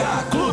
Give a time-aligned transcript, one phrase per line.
[0.00, 0.49] Dia Clube.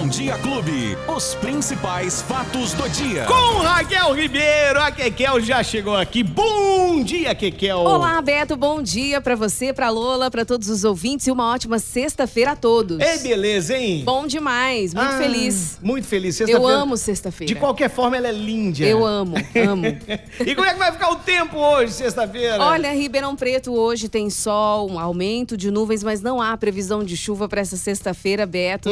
[0.00, 3.26] Bom Dia Clube, os principais fatos do dia.
[3.26, 6.22] Com Raquel Ribeiro, a Kekel já chegou aqui.
[6.22, 7.80] Bom dia, Kekel.
[7.80, 11.78] Olá, Beto, bom dia pra você, pra Lola, pra todos os ouvintes e uma ótima
[11.78, 12.98] sexta-feira a todos.
[12.98, 14.02] Ei, beleza, hein?
[14.02, 15.78] Bom demais, muito Ah, feliz.
[15.82, 16.40] Muito feliz.
[16.40, 17.52] Eu Sexta-feira- amo sexta-feira.
[17.54, 18.82] De qualquer forma, ela é linda.
[18.82, 19.84] Eu amo, amo.
[20.46, 22.56] e como é que vai ficar o tempo hoje, sexta-feira?
[22.64, 27.18] Olha, Ribeirão Preto hoje tem sol, um aumento de nuvens, mas não há previsão de
[27.18, 28.88] chuva para essa sexta-feira, Beto.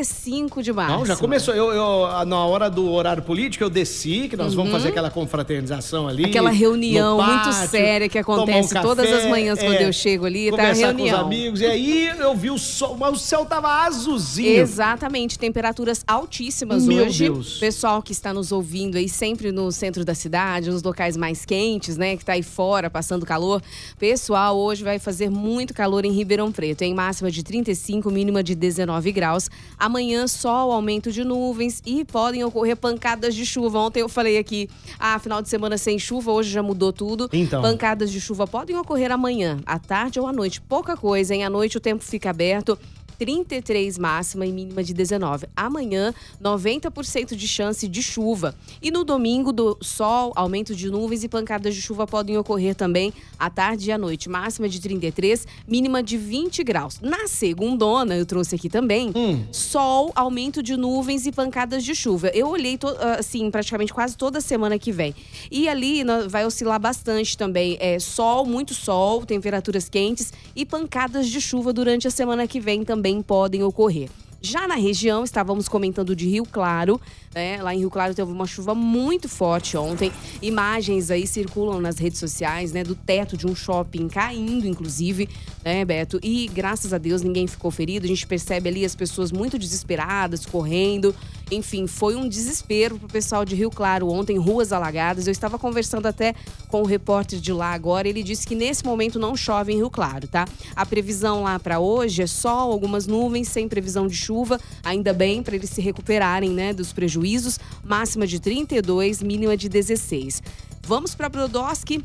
[0.00, 0.96] 35 de março.
[0.96, 1.54] Não, já começou.
[1.54, 6.08] Eu, eu, na hora do horário político, eu desci, que nós vamos fazer aquela confraternização
[6.08, 6.24] ali.
[6.24, 6.30] Uhum.
[6.30, 9.76] Aquela reunião no muito pátio, séria que tomar um acontece café, todas as manhãs quando
[9.76, 10.96] é, eu chego ali, tá a reunião.
[10.96, 11.60] com os amigos.
[11.60, 14.60] E aí eu vi o sol, mas o céu tava azulzinho.
[14.60, 17.24] Exatamente, temperaturas altíssimas Meu hoje.
[17.24, 17.58] Deus.
[17.58, 21.96] Pessoal que está nos ouvindo aí sempre no centro da cidade, nos locais mais quentes,
[21.96, 23.62] né, que tá aí fora passando calor.
[23.98, 28.54] Pessoal, hoje vai fazer muito calor em Ribeirão Preto, em máxima de 35, mínima de
[28.54, 29.50] 19 graus.
[29.90, 33.80] Amanhã sol, aumento de nuvens e podem ocorrer pancadas de chuva.
[33.80, 37.28] Ontem eu falei aqui, ah, final de semana sem chuva, hoje já mudou tudo.
[37.32, 37.60] Então.
[37.60, 40.60] Pancadas de chuva podem ocorrer amanhã, à tarde ou à noite.
[40.60, 41.42] Pouca coisa, hein?
[41.42, 42.78] À noite o tempo fica aberto.
[43.24, 45.46] 33 máxima e mínima de 19.
[45.54, 48.54] Amanhã, 90% de chance de chuva.
[48.80, 53.12] E no domingo, do sol, aumento de nuvens e pancadas de chuva podem ocorrer também
[53.38, 54.26] à tarde e à noite.
[54.30, 56.98] Máxima de 33, mínima de 20 graus.
[57.02, 59.12] Na segundona, eu trouxe aqui também,
[59.52, 62.28] sol, aumento de nuvens e pancadas de chuva.
[62.28, 65.14] Eu olhei, to- assim, praticamente quase toda semana que vem.
[65.50, 67.76] E ali vai oscilar bastante também.
[67.80, 72.82] É sol, muito sol, temperaturas quentes e pancadas de chuva durante a semana que vem
[72.82, 74.08] também podem ocorrer.
[74.42, 76.98] Já na região, estávamos comentando de Rio Claro,
[77.34, 77.62] né?
[77.62, 80.10] Lá em Rio Claro teve uma chuva muito forte ontem.
[80.40, 82.82] Imagens aí circulam nas redes sociais, né?
[82.82, 85.28] Do teto de um shopping caindo, inclusive,
[85.62, 86.18] né, Beto?
[86.22, 88.06] E graças a Deus ninguém ficou ferido.
[88.06, 91.14] A gente percebe ali as pessoas muito desesperadas, correndo.
[91.50, 95.26] Enfim, foi um desespero pro pessoal de Rio Claro ontem, ruas alagadas.
[95.26, 96.34] Eu estava conversando até
[96.68, 98.08] com o repórter de lá agora.
[98.08, 100.46] Ele disse que nesse momento não chove em Rio Claro, tá?
[100.76, 104.60] A previsão lá para hoje é sol, algumas nuvens, sem previsão de chuva.
[104.84, 107.58] Ainda bem para eles se recuperarem, né, dos prejuízos.
[107.82, 110.42] Máxima de 32, mínima de 16.
[110.86, 112.04] Vamos para Brodowski.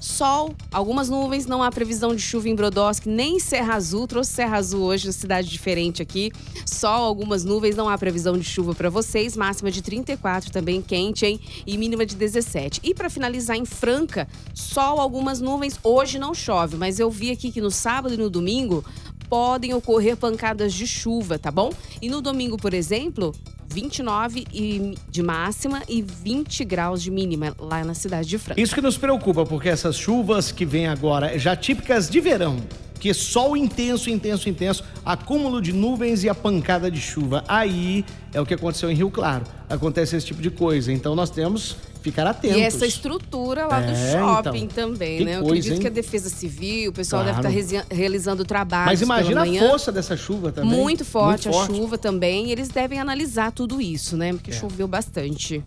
[0.00, 4.06] Sol, algumas nuvens, não há previsão de chuva em Brodowski, nem em Serra Azul.
[4.06, 6.30] Trouxe Serra Azul hoje, cidade diferente aqui.
[6.66, 9.36] Sol, algumas nuvens, não há previsão de chuva para vocês.
[9.36, 11.40] Máxima de 34, também quente, hein?
[11.66, 12.80] E mínima de 17.
[12.84, 15.80] E para finalizar em Franca, sol, algumas nuvens.
[15.82, 18.84] Hoje não chove, mas eu vi aqui que no sábado e no domingo
[19.28, 21.72] podem ocorrer pancadas de chuva, tá bom?
[22.00, 23.34] E no domingo, por exemplo,
[23.68, 28.60] 29 e- de máxima e 20 graus de mínima lá na cidade de Franca.
[28.60, 32.56] Isso que nos preocupa, porque essas chuvas que vêm agora, já típicas de verão,
[32.98, 37.44] que sol intenso, intenso, intenso, acúmulo de nuvens e a pancada de chuva.
[37.46, 39.44] Aí é o que aconteceu em Rio Claro.
[39.68, 40.92] Acontece esse tipo de coisa.
[40.92, 42.56] Então nós temos ficar atentos.
[42.56, 44.90] E essa estrutura lá do É, shopping então.
[44.90, 45.32] também, né?
[45.36, 45.80] Eu coisa, acredito hein?
[45.80, 47.42] que a Defesa Civil, o pessoal Claro.
[47.42, 50.70] deve estar realizando trabalhos Mas imagina a força dessa chuva também.
[50.70, 52.46] Muito forte, Muito a chuva também.
[52.46, 54.28] E eles devem analisar tudo isso, né?
[54.28, 54.32] É.
[54.34, 55.64] Porque choveu bastante.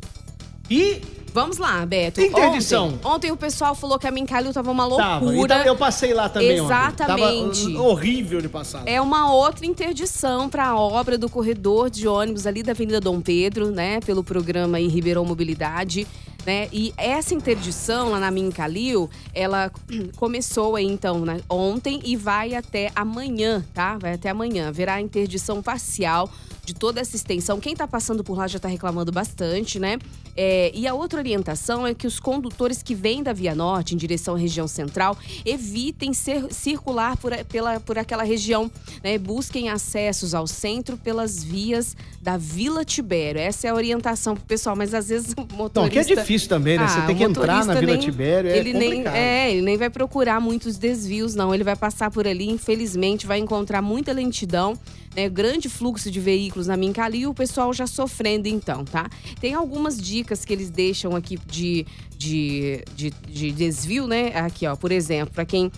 [0.70, 1.02] E
[1.34, 2.20] Vamos lá, Beto.
[2.22, 2.88] Interdição.
[2.88, 5.26] Ontem, ontem o pessoal falou que a Mincalil tava uma tava.
[5.26, 5.56] loucura.
[5.56, 6.66] Então, eu passei lá também ontem.
[6.66, 7.72] Exatamente.
[7.74, 8.82] Tava horrível de passar.
[8.88, 13.22] É uma outra interdição para a obra do corredor de ônibus ali da Avenida Dom
[13.22, 14.00] Pedro, né?
[14.02, 16.08] Pelo programa aí Ribeirão Mobilidade.
[16.46, 16.68] Né?
[16.72, 19.72] E essa interdição lá na Mincalil, ela
[20.16, 23.98] começou então né, ontem e vai até amanhã, tá?
[23.98, 24.70] Vai até amanhã.
[24.70, 26.30] Haverá interdição parcial
[26.70, 27.60] de toda essa extensão.
[27.60, 29.98] Quem tá passando por lá já tá reclamando bastante, né?
[30.38, 33.98] É, e a outra orientação é que os condutores que vêm da Via Norte em
[33.98, 38.70] direção à região central evitem ser- circular por, pela, por aquela região,
[39.04, 39.18] né?
[39.18, 43.42] Busquem acessos ao centro pelas vias da Vila Tibério.
[43.42, 45.80] Essa é a orientação pro pessoal, mas às vezes o motorista...
[45.80, 46.88] Então, que é difícil também, né?
[46.88, 49.76] Você Ah, tem que entrar na Vila nem- Tibério, é ele nem, é, ele nem
[49.78, 51.54] vai procurar muitos desvios, não.
[51.54, 54.78] Ele vai passar por ali, infelizmente, vai encontrar muita lentidão.
[55.16, 59.10] Né, grande fluxo de veículos na Mincali e o pessoal já sofrendo então, tá?
[59.40, 61.86] Tem algumas dicas que eles deixam aqui de,
[62.18, 64.28] de, de, de desvio, né?
[64.36, 65.72] Aqui, ó, por exemplo, para quem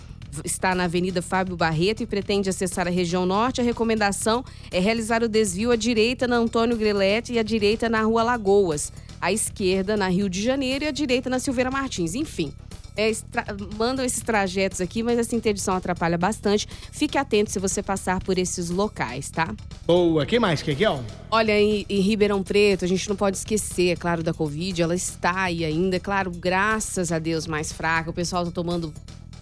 [0.44, 5.22] está na Avenida Fábio Barreto e pretende acessar a região norte, a recomendação é realizar
[5.22, 9.96] o desvio à direita na Antônio Grelete e à direita na Rua Lagoas, à esquerda
[9.96, 12.14] na Rio de Janeiro e à direita na Silveira Martins.
[12.14, 12.52] Enfim,
[12.96, 13.46] é, estra-
[13.76, 16.66] mandam esses trajetos aqui, mas essa interdição atrapalha bastante.
[16.90, 19.54] Fique atento se você passar por esses locais, tá?
[19.86, 20.24] Boa.
[20.26, 21.02] Quem mais, Kekel?
[21.30, 24.80] Olha, em, em Ribeirão Preto, a gente não pode esquecer, é claro, da Covid.
[24.82, 28.10] Ela está aí ainda, é claro, graças a Deus, mais fraca.
[28.10, 28.92] O pessoal tá tomando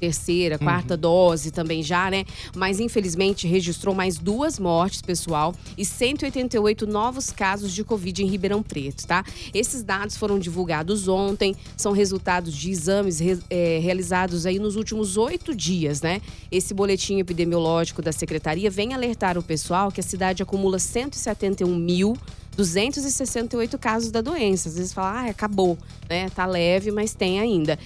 [0.00, 1.00] terceira, quarta uhum.
[1.00, 2.24] dose também já, né?
[2.56, 8.62] Mas infelizmente registrou mais duas mortes, pessoal, e 188 novos casos de Covid em Ribeirão
[8.62, 9.24] Preto, tá?
[9.52, 13.20] Esses dados foram divulgados ontem, são resultados de exames
[13.50, 16.22] é, realizados aí nos últimos oito dias, né?
[16.50, 22.16] Esse boletim epidemiológico da secretaria vem alertar o pessoal que a cidade acumula 171 mil
[22.56, 24.68] 268 casos da doença.
[24.68, 26.28] Às vezes fala, ah, acabou, né?
[26.30, 27.78] Tá leve, mas tem ainda.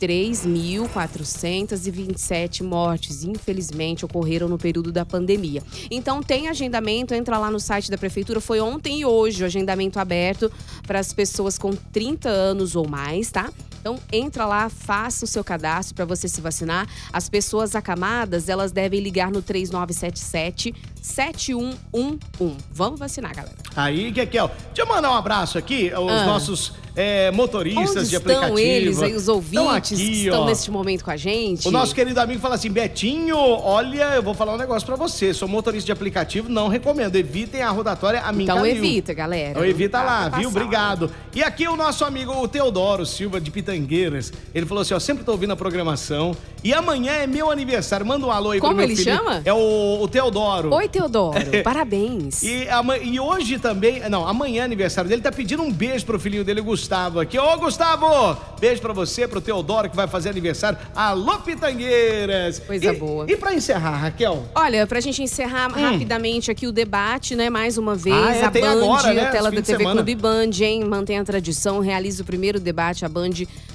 [0.00, 5.62] 3.427 mortes, infelizmente, ocorreram no período da pandemia.
[5.90, 8.40] Então, tem agendamento, entra lá no site da prefeitura.
[8.40, 10.50] Foi ontem e hoje o agendamento aberto
[10.86, 13.50] para as pessoas com 30 anos ou mais, tá?
[13.80, 16.88] Então entra lá, faça o seu cadastro para você se vacinar.
[17.12, 22.56] As pessoas acamadas, elas devem ligar no 3977 7111.
[22.72, 23.56] Vamos vacinar, galera.
[23.76, 26.26] Aí, Kekel, deixa eu mandar um abraço aqui aos ah.
[26.26, 28.58] nossos é, motoristas Onde de aplicativo.
[28.58, 31.68] estão eles aí, os ouvintes estão, aqui, estão neste momento com a gente?
[31.68, 35.32] O nosso querido amigo fala assim, Betinho, olha, eu vou falar um negócio para você,
[35.32, 39.50] sou motorista de aplicativo, não recomendo, evitem a rodatória a mim Então evita, galera.
[39.50, 40.48] Então evita lá, viu?
[40.48, 41.08] Obrigado.
[41.32, 45.22] E aqui o nosso amigo o Teodoro Silva de Pitangueiras, ele falou assim, ó, sempre
[45.22, 48.78] tô ouvindo a programação e amanhã é meu aniversário, manda um alô aí Como pro
[48.78, 49.16] meu ele filho.
[49.16, 49.40] chama?
[49.44, 50.74] É o, o Teodoro.
[50.74, 52.42] Oi, Teodoro, parabéns.
[52.42, 52.66] E,
[53.02, 56.60] e hoje também, não, amanhã é aniversário dele, tá pedindo um beijo pro filhinho dele,
[56.60, 57.38] Gustavo, aqui.
[57.38, 58.36] Ô, Gustavo!
[58.60, 60.78] Beijo pra você, pro Teodoro, que vai fazer aniversário.
[60.94, 62.58] Alô, Pitangueiras!
[62.60, 63.26] Coisa e, boa.
[63.28, 64.44] E pra encerrar, Raquel?
[64.54, 65.80] Olha, pra gente encerrar hum.
[65.80, 67.50] rapidamente aqui o debate, né?
[67.50, 69.26] Mais uma vez, ah, é, a Band, agora, né?
[69.26, 70.84] a tela da TV Clube Band, hein?
[70.84, 73.30] Mantém a tradição, realiza o primeiro debate, a Band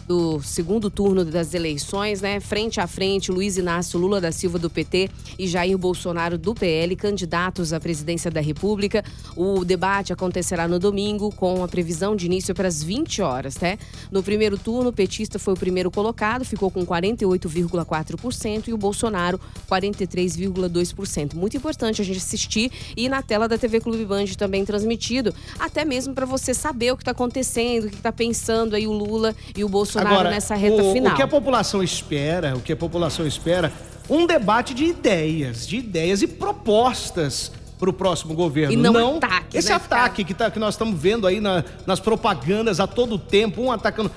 [0.08, 2.40] do segundo turno das eleições, né?
[2.40, 5.10] Frente a frente, Luiz Inácio Lula da Silva do PT
[5.40, 9.04] e Jair Bolsonaro do PL, candidatos à presidência da República.
[9.36, 13.78] O debate acontecerá no domingo, com a previsão de início para as 20 horas, né?
[14.12, 19.40] No primeiro turno, o petista foi o primeiro colocado, ficou com 48,4% e o Bolsonaro
[19.70, 21.34] 43,2%.
[21.36, 25.86] Muito importante a gente assistir e na tela da TV Clube Band também transmitido, até
[25.86, 29.36] mesmo para você saber o que está acontecendo, o que está pensando aí o Lula
[29.56, 31.14] e o Bolsonaro Agora, nessa reta o, final.
[31.14, 33.72] O que a população espera, o que a população espera,
[34.10, 37.52] um debate de ideias, de ideias e propostas
[37.84, 38.74] para o próximo governo.
[38.74, 41.64] E não, não ataque, esse né, ataque que, tá, que nós estamos vendo aí na,
[41.86, 44.10] nas propagandas a todo tempo, um atacando.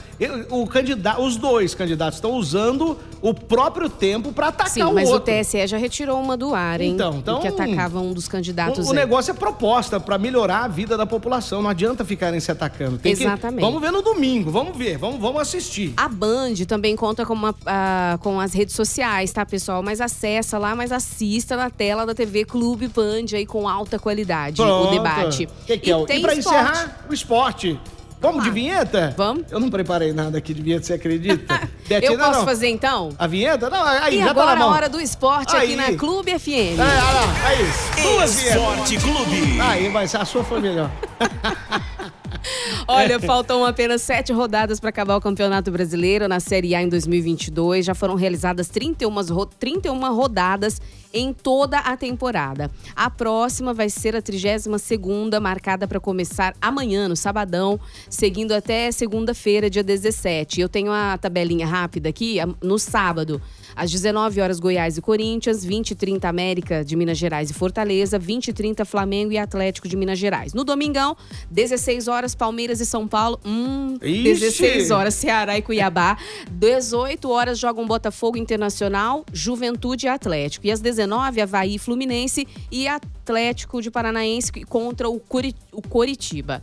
[0.51, 5.03] O candidato, os dois candidatos estão usando o próprio tempo para atacar Sim, o outro.
[5.03, 6.93] Mas o TSE já retirou uma do ar, hein?
[6.93, 8.87] Então, então que atacava um dos candidatos.
[8.87, 11.61] O, o negócio é proposta para melhorar a vida da população.
[11.61, 12.99] Não adianta ficarem se atacando.
[12.99, 13.59] Tem Exatamente.
[13.59, 15.93] Que, vamos ver no domingo, vamos ver, vamos, vamos assistir.
[15.97, 19.83] A Band também conta com, uma, uh, com as redes sociais, tá, pessoal?
[19.83, 23.99] Mas acessa lá, mas assista na tela da TV Clube Band aí com com alta
[23.99, 24.89] qualidade Pronto.
[24.89, 25.49] o debate.
[25.67, 25.97] Que que é?
[25.97, 27.81] E, e para encerrar, o esporte.
[28.21, 29.15] Vamos de vinheta?
[29.17, 29.51] Vamos.
[29.51, 31.69] Eu não preparei nada aqui de vinheta, você acredita?
[31.89, 32.45] Betina, eu posso não.
[32.45, 33.11] fazer então?
[33.19, 33.71] A vinheta?
[33.71, 34.71] Não, aí, e já agora tá na mão.
[34.71, 35.75] a hora do esporte aí.
[35.75, 36.49] aqui na Clube FM.
[36.49, 38.03] É, olha lá, aí.
[38.03, 39.61] Duas Esporte Clube.
[39.61, 40.91] Aí, mas a sua foi melhor.
[42.87, 47.85] Olha, faltam apenas sete rodadas para acabar o Campeonato Brasileiro na Série A em 2022.
[47.85, 49.13] Já foram realizadas 31,
[49.59, 50.81] 31 rodadas
[51.17, 52.71] em toda a temporada.
[52.95, 57.81] A próxima vai ser a 32 segunda, marcada para começar amanhã, no sabadão,
[58.11, 60.61] seguindo até segunda-feira, dia 17.
[60.61, 63.41] Eu tenho a tabelinha rápida aqui, no sábado.
[63.75, 68.19] Às 19 horas, Goiás e Corinthians, 20 e 30 América de Minas Gerais e Fortaleza,
[68.19, 70.53] 20 e 30 Flamengo e Atlético de Minas Gerais.
[70.55, 71.17] No domingão,
[71.51, 73.39] 16 horas, Palmeiras e São Paulo.
[73.45, 74.23] Hum, Ixi.
[74.23, 76.17] 16 horas, Ceará e Cuiabá.
[76.51, 80.67] 18 horas, jogam Botafogo Internacional, Juventude e Atlético.
[80.67, 86.63] E às 19, Havaí Fluminense e Atlético de Paranaense contra o, Curi o Coritiba.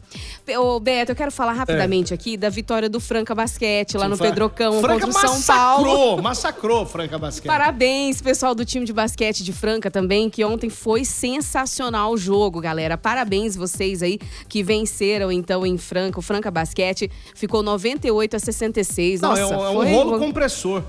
[0.57, 2.15] Ô, Beto, eu quero falar rapidamente é.
[2.15, 5.85] aqui da vitória do Franca Basquete lá Sim, no Pedrocão Franca contra o São Paulo.
[5.85, 7.03] Massacrou, massacrou Franca.
[7.03, 7.47] Franca Basquete.
[7.47, 12.61] Parabéns, pessoal do time de basquete de Franca também, que ontem foi sensacional o jogo,
[12.61, 12.97] galera.
[12.97, 16.19] Parabéns vocês aí que venceram então em Franca.
[16.19, 19.21] O Franca Basquete ficou 98 a 66.
[19.21, 20.83] Não, Nossa, é um, é um rolo compressor.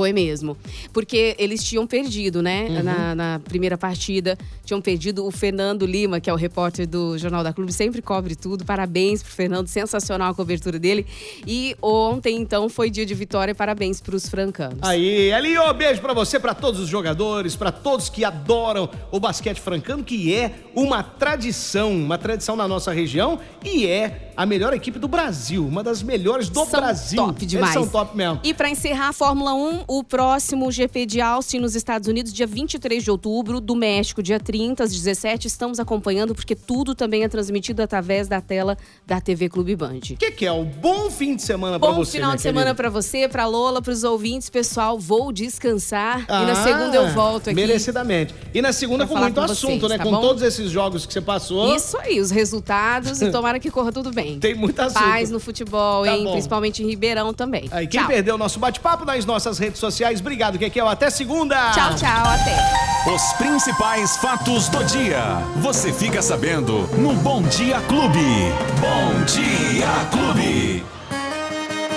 [0.00, 0.56] Foi mesmo.
[0.94, 2.68] Porque eles tinham perdido, né?
[2.70, 2.82] Uhum.
[2.82, 4.38] Na, na, primeira partida.
[4.64, 8.34] Tinham perdido o Fernando Lima, que é o repórter do Jornal da Clube, sempre cobre
[8.34, 8.64] tudo.
[8.64, 11.04] Parabéns pro Fernando, sensacional a cobertura dele.
[11.46, 13.54] E ontem, então, foi dia de vitória.
[13.54, 14.78] Parabéns pros francanos.
[14.80, 19.60] Aí, Elio, beijo para você, para todos os jogadores, para todos que adoram o basquete
[19.60, 24.98] francano, que é uma tradição, uma tradição na nossa região e é a melhor equipe
[24.98, 27.22] do Brasil, uma das melhores do são Brasil.
[27.22, 27.76] Top demais.
[27.76, 28.40] Eles são top mesmo.
[28.42, 32.46] E para encerrar a Fórmula 1, o próximo GP de Austin nos Estados Unidos, dia
[32.46, 35.48] 23 de outubro, do México, dia 30 às 17.
[35.48, 39.96] Estamos acompanhando porque tudo também é transmitido através da tela da TV Clube Band.
[39.96, 40.52] O que, que é?
[40.52, 43.46] Um bom fim de semana para Bom você, final minha de semana para você, para
[43.46, 44.96] Lola, para os ouvintes, pessoal.
[44.96, 47.54] Vou descansar e na Ah, segunda eu volto aqui.
[47.56, 48.32] Merecidamente.
[48.54, 49.98] E na segunda com muito com assunto, vocês, né?
[49.98, 50.20] tá com bom?
[50.20, 51.74] todos esses jogos que você passou.
[51.74, 54.38] Isso aí, os resultados e tomara que corra tudo bem.
[54.38, 55.02] Tem muito assunto.
[55.02, 56.22] Paz no futebol, Tá hein?
[56.22, 56.30] bom.
[56.30, 57.68] Principalmente em Ribeirão também.
[57.72, 58.08] Aí, quem tchau.
[58.08, 60.88] perdeu o nosso bate-papo nas nossas redes sociais, obrigado, Kekel.
[60.88, 61.70] Até segunda!
[61.70, 63.10] Tchau, tchau, até.
[63.14, 65.22] Os principais fatos do dia.
[65.56, 68.18] Você fica sabendo no Bom Dia Clube.
[68.80, 70.84] Bom Dia Clube.